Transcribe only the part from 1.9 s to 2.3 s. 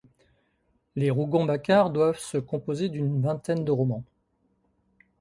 doivent